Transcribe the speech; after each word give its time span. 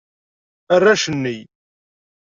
Arrac-nni. 0.73 1.37